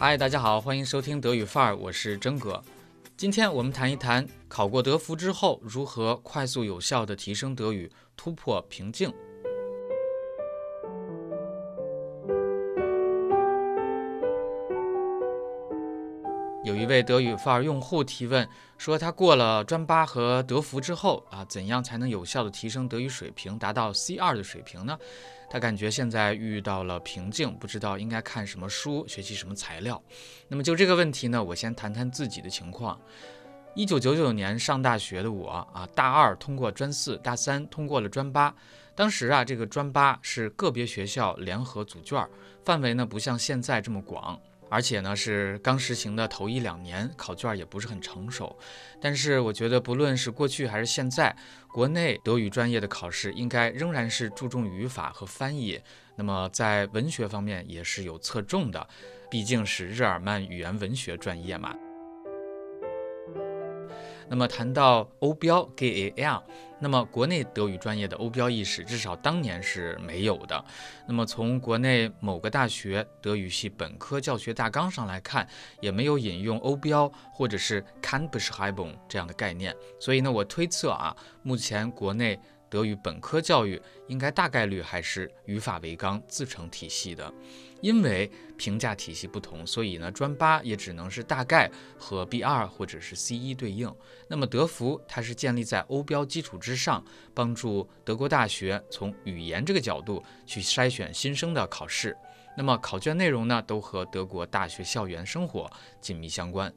[0.00, 2.62] 嗨，大家好，欢迎收听德语范儿，我是真哥。
[3.16, 9.12] 今天我们谈一谈考过德福之后如何快速有效的提升德语，突破瓶颈。
[16.78, 24.96] 一位德语范儿用户提问说，他过了专八和德福之后啊，怎样才能有效地提升德语水平，达到 C 二的水平呢？
[25.50, 30.00] 他感觉现在遇到了瓶颈，不知道应该看什么书，学习什么材料。
[30.46, 32.98] 那么就这个问题呢，我先谈谈自己的情况。
[33.74, 38.54] 一九九九年上大学的我啊，大二通过专四，大三通过了专八。
[38.94, 42.28] 当时啊，这个专八是个别学校联合组卷，
[42.64, 44.38] 范围呢不像现在这么广。
[44.70, 48.56] 而且呢，是刚实行的头一两年，考卷也不是很成熟。
[49.00, 51.34] 但是我觉得，不论是过去还是现在，
[51.68, 55.80] 国内德语专业的考试应该仍然是注重语法和翻译。
[56.16, 58.86] 那么在文学方面也是有侧重的，
[59.30, 61.74] 毕竟是日耳曼语言文学专业嘛。
[64.28, 66.42] 那么谈到欧标 GAL，
[66.78, 70.64] 那么国内德语专业的欧标意识至少当年是没有的。
[71.06, 75.48] 那么从国内某个大学德语系本科教学大纲上来看，
[75.80, 79.74] 也没有引用欧标或者是 Kanbeschreibung 这样的概念。
[79.98, 82.38] 所以呢，我推测啊，目前国内。
[82.70, 87.32] 德语本科教育应该大概率还是语法为纲自成体系的，
[87.80, 93.92] 因为评价体系不同，所以呢专八也只能是大概和 B 二或者是 C 一对应。
[94.28, 102.16] 那么德福它是建立在欧标基础之上，帮助德国大学从语言这个角度去筛选新生的考试。
[102.56, 106.72] 那么考卷内容呢都和德国大学校园生活紧密相关。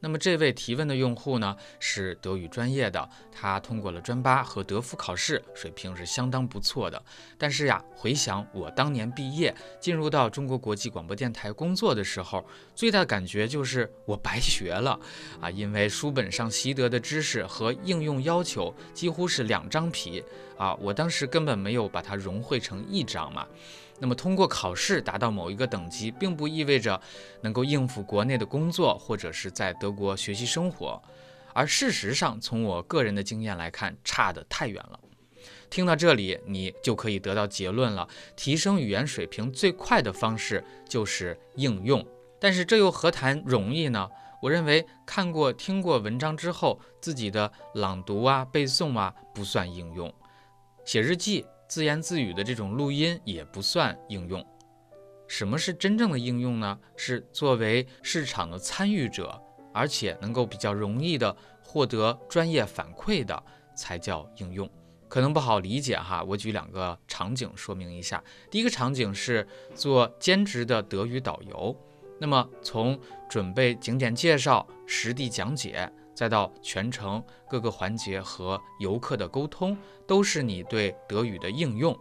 [0.00, 7.02] 那么这位提问的用户呢，是德语专业的，他通过了专八和德福考试，水平是相当不错的。
[7.38, 12.44] 但是呀，回想我当年毕业进入到中国国际广播电台工作的时候，
[12.74, 14.98] 最大的感觉就是我白学了
[15.40, 20.22] 啊，因为书本上习得的知识和应用要求几乎是两张皮
[20.56, 23.46] 啊，我当时根本没有把它融汇成一张嘛。
[23.98, 27.00] 那么，通过考试达到某一个等级，并不意味着
[27.40, 31.02] 能够应付国内的工作或者是在德国学习生活。
[31.54, 35.00] 而事实上，从我个人的经验来看，差得太远了。
[35.70, 42.06] 听到这里，你就可以得到结论了：提升语言水平最快的方式就是应用。
[42.38, 44.08] 但是这又何谈容易呢？
[44.42, 50.12] 我认为，看过、听过文章之后，自己的朗读啊、背诵啊，不算应用。
[50.84, 51.46] 写日记。
[51.68, 54.44] 自言自语的这种录音也不算应用。
[55.28, 56.78] 什么是真正的应用呢？
[56.96, 59.40] 是作为市场的参与者，
[59.74, 63.42] 而且能够比较容易的获得专业反馈的，
[63.76, 64.70] 才叫应用。
[65.08, 68.22] 可能不好理解哈，我举两个场景说明一下。
[68.50, 71.76] 第一个场景是做兼职的德语导游，
[72.20, 72.98] 那么从
[73.28, 75.92] 准备景点介绍、实地讲解。
[76.16, 81.96] 再到全程各个环节和游客的沟通，都是你对德语的应用，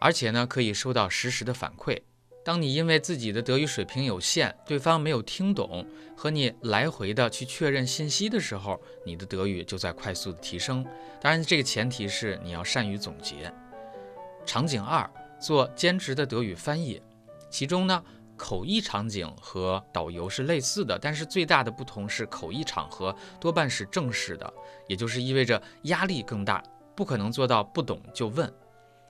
[0.00, 2.00] 而且呢可以收到实时的反馈。
[2.42, 5.86] 当你因为自己的德语水平有限，对方没有听懂，
[6.16, 10.82] 和你来回的去确认信息的时候，你的德语就在快速的提升。
[11.20, 13.52] 当然，这个前提是你要善于总结。
[14.46, 15.08] 场景二，
[15.38, 17.02] 做兼职的德语翻译，
[17.50, 18.02] 其中呢。
[18.38, 24.50] 口译场景和导游是类似的，但是最大的不同是口译场合多半是正式的，
[24.86, 26.62] 也就是意味着压力更大，
[26.96, 28.50] 不可能做到不懂就问。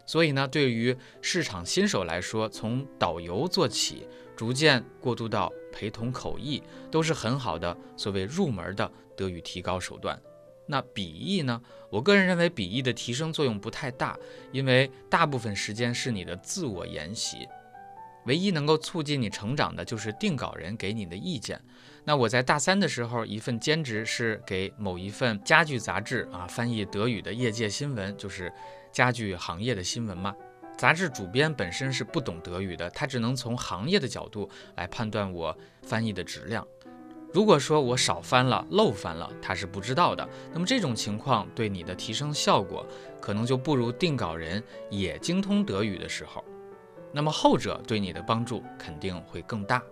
[0.04, 10.18] 所以呢，对于市场新手来说，从导游做起，逐渐过渡到陪同口译，都是很好的所谓入门的德语提高手段。
[10.70, 11.60] 那笔译呢？
[11.90, 14.18] 我个人认为笔译的提升作用不太大，
[14.52, 17.48] 因为大部分时间是你的自我研习。
[18.28, 21.58] 唯一能够促进你成长的就是定稿人给你的意见。
[22.04, 28.52] 那我在大三的时候，一份兼职是给某一份家具杂志啊翻译德语的业界新闻，就是
[28.92, 30.34] 家具行业的新闻嘛。
[30.76, 36.64] 杂志主编本身是不懂德语的，他只能从行业的角度来判断我翻译的质量。
[37.32, 40.26] 如果说我少翻了、漏翻了，他是不知道的。
[40.52, 42.86] 那么这种情况对你的提升效果，
[43.20, 46.44] 可能就不如定稿人也精通德语的时候。
[47.18, 49.82] 那么后者对你的帮助肯定会更大，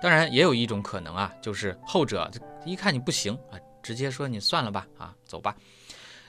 [0.00, 2.30] 当然也有一种可能啊，就是后者
[2.64, 5.56] 一看你不行啊，直接说你算了吧啊，走吧。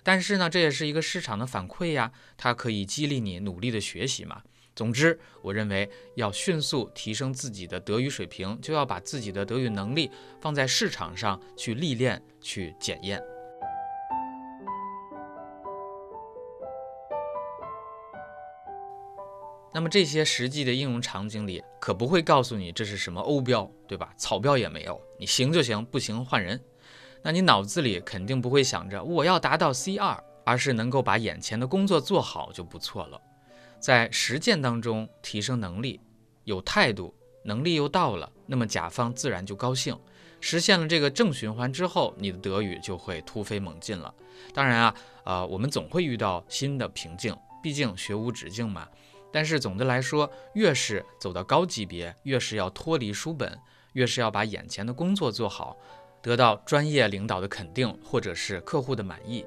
[0.01, 4.41] 但是呢，这也是一个市场的反馈呀，它可以激励你努力的学习嘛。
[4.75, 10.09] 总之，我认为要迅速提升自己的德语水平，就要把自己的德语能力
[10.41, 13.21] 放在市场上去历练、去检验。
[19.71, 24.13] 那么这些实际的应用场景里，可不会告诉你这是什么欧标，对吧？
[24.17, 26.59] 草标也没有，你行就行，不行换人。
[27.21, 33.21] 那你脑子里肯定不会想着我要达到 C 二，而是能够把眼前的工作做好就不错了。
[33.79, 35.99] 在实践当中提升能力，
[36.45, 37.13] 有态度，
[37.43, 39.97] 能力又到了，那么甲方自然就高兴。
[40.41, 44.13] 实现了这个正循环之后，你的德语就会突飞猛进了。
[44.53, 44.95] 当然啊，
[45.25, 48.87] 呃，我们总会遇到新的瓶颈，毕竟学无止境嘛。
[49.31, 53.57] 但是总的来说，越是走到高级别，越是要脱离书本，
[53.93, 55.77] 越是要把眼前的工作做好，
[56.21, 59.45] 得到专业领导的肯定，或者是客户的满意。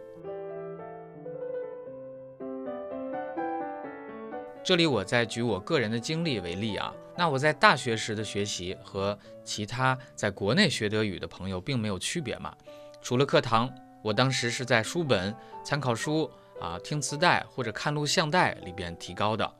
[4.64, 12.54] 这里我再举我个人的经历为例啊，那我在大学时的学习和其他在国内学德语的朋友并没有区别嘛，
[13.00, 13.68] 除了课堂，
[14.04, 15.34] 我当时是在书本、
[15.64, 16.30] 参考书
[16.60, 19.52] 啊、听磁带或者看录像带里边提高的。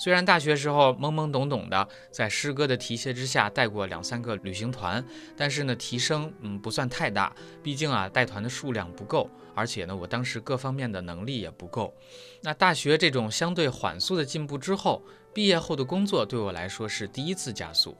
[0.00, 5.04] 虽然大学时候懵懵懂懂的，在师哥的提携之下带过两三个旅行团，
[5.36, 7.30] 但是呢，提升嗯不算太大，
[7.62, 11.94] 毕竟啊带团的数量不够，而且呢我当时各方面的能力也不够。
[12.40, 15.02] 那大学这种相对缓速的进步之后，
[15.34, 17.94] 毕业后的工作对我来说是第一次加速。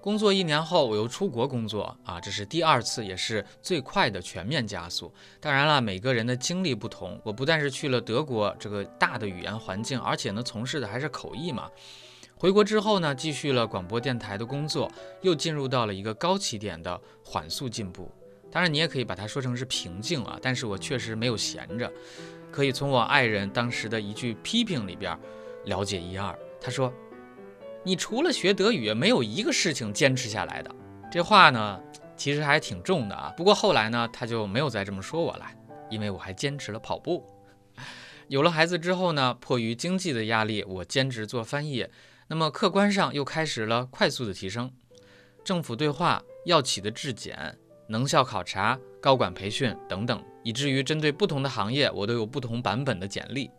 [0.00, 5.12] 工作一年后，我又出国工作啊，这是第二次，也是最快的全面加速。
[5.40, 11.68] 当然了，每个人的经历不同，我不但是去了德国这个大的语言环境，而且呢，从事的还是口译嘛。
[12.36, 14.90] 回国之后呢，继续了广播电台的工作，
[15.20, 18.08] 又进入到了一个高起点的缓速进步。
[18.52, 21.92] 当然，你也可以把它说成是平静啊，但是我确实没有闲着，
[22.52, 25.18] 可以从我爱人当时的一句批评里边
[25.64, 26.38] 了解一二。
[26.60, 26.92] 他说。
[27.84, 30.74] 你除了学德语，没有一个事情坚持下来的。
[31.10, 31.80] 这话呢，
[32.16, 33.32] 其实还挺重的啊。
[33.36, 35.46] 不过后来呢，他就没有再这么说我了，
[35.88, 37.24] 因为我还坚持了跑步。
[38.28, 41.86] 有了孩子之后呢，迫于经济的压力，我兼职做翻译。
[42.26, 44.70] 那么客观上又开始了快速的提升，
[45.42, 47.56] 政府对话、药企的质检、
[47.88, 53.50] 能效考察、高管培训等等，以至于针对不同的行业，我都有不同版本的简历。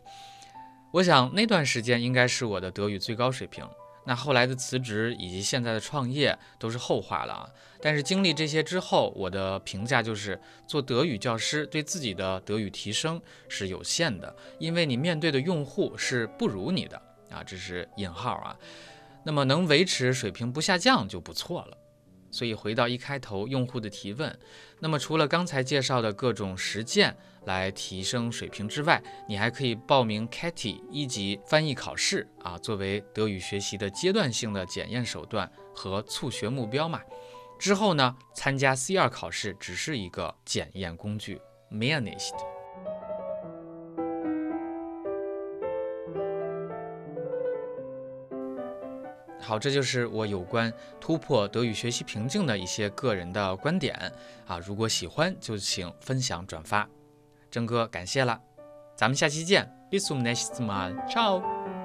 [0.94, 3.68] 我想那段时间应该是我的德语最高水平。
[4.10, 7.50] 那后来的辞职以及现在的创业都是后话了啊。
[7.80, 18.58] 但是经历这些之后，我的评价就是做德语教师对自己的德语提升是有限的，因为你面对的用户是不如你的啊，这是引号啊。
[19.24, 21.78] 那么能维持水平不下降就不错了。
[22.32, 24.38] 所以回到一开头用户的提问，
[24.80, 27.16] 那么除了刚才介绍的各种实践
[27.46, 37.02] 来提升水平之外，你还可以报名 CATI 一级翻译考试啊，作为德语学习的阶段性的检验手段和促学目标嘛。
[37.58, 42.18] 之后呢，参加 C 二考试只是一个检验工具 m a n a
[49.50, 53.96] 好，这就是我有关突破德语学习瓶颈的一些个人的观点
[54.46, 54.60] 啊！
[54.60, 56.88] 如果喜欢，就请分享转发，
[57.50, 58.40] 真哥感谢了，
[58.96, 61.79] 咱们下期见，bis zum nächsten Mal，ciao。